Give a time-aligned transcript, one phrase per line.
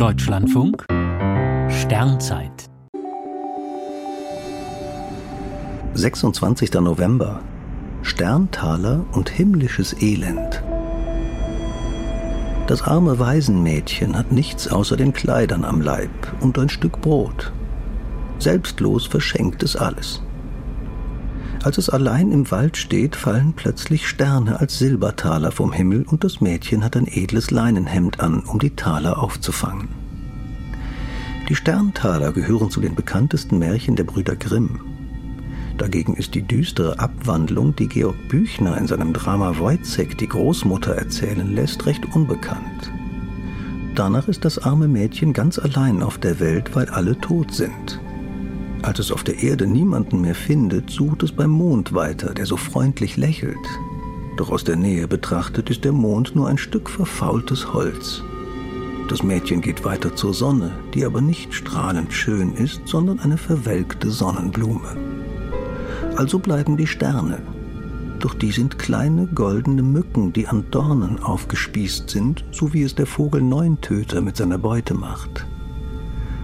[0.00, 0.86] Deutschlandfunk
[1.68, 2.70] Sternzeit
[5.92, 6.72] 26.
[6.72, 7.42] November
[8.00, 10.62] Sterntaler und himmlisches Elend.
[12.66, 16.10] Das arme Waisenmädchen hat nichts außer den Kleidern am Leib
[16.40, 17.52] und ein Stück Brot.
[18.38, 20.22] Selbstlos verschenkt es alles.
[21.62, 26.40] Als es allein im Wald steht, fallen plötzlich Sterne als Silbertaler vom Himmel und das
[26.40, 29.88] Mädchen hat ein edles Leinenhemd an, um die Taler aufzufangen.
[31.50, 34.80] Die Sterntaler gehören zu den bekanntesten Märchen der Brüder Grimm.
[35.76, 41.54] Dagegen ist die düstere Abwandlung, die Georg Büchner in seinem Drama Wojciech die Großmutter erzählen
[41.54, 42.90] lässt, recht unbekannt.
[43.94, 48.00] Danach ist das arme Mädchen ganz allein auf der Welt, weil alle tot sind.
[48.82, 52.56] Als es auf der Erde niemanden mehr findet, sucht es beim Mond weiter, der so
[52.56, 53.56] freundlich lächelt.
[54.36, 58.22] Doch aus der Nähe betrachtet ist der Mond nur ein Stück verfaultes Holz.
[59.08, 64.10] Das Mädchen geht weiter zur Sonne, die aber nicht strahlend schön ist, sondern eine verwelkte
[64.10, 64.96] Sonnenblume.
[66.16, 67.42] Also bleiben die Sterne.
[68.18, 73.06] Doch die sind kleine goldene Mücken, die an Dornen aufgespießt sind, so wie es der
[73.06, 75.46] Vogel Neuntöter mit seiner Beute macht.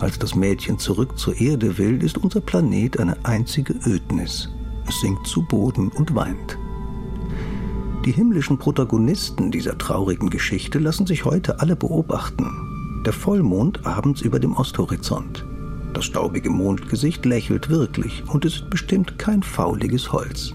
[0.00, 4.48] Als das Mädchen zurück zur Erde will, ist unser Planet eine einzige Ödnis.
[4.86, 6.56] Es sinkt zu Boden und weint.
[8.04, 13.02] Die himmlischen Protagonisten dieser traurigen Geschichte lassen sich heute alle beobachten.
[13.04, 15.44] Der Vollmond abends über dem Osthorizont.
[15.94, 20.54] Das staubige Mondgesicht lächelt wirklich und es ist bestimmt kein fauliges Holz.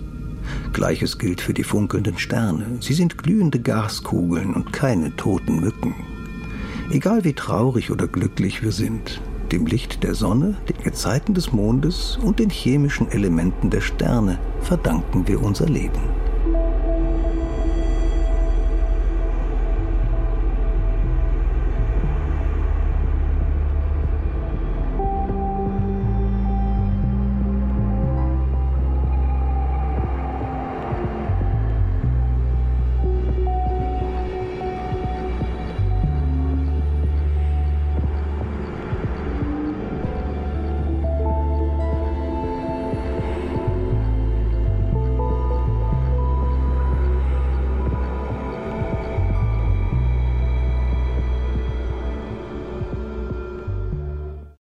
[0.71, 2.77] Gleiches gilt für die funkelnden Sterne.
[2.79, 5.95] Sie sind glühende Gaskugeln und keine toten Mücken.
[6.91, 9.21] Egal wie traurig oder glücklich wir sind,
[9.53, 15.27] dem Licht der Sonne, den Gezeiten des Mondes und den chemischen Elementen der Sterne verdanken
[15.27, 16.22] wir unser Leben.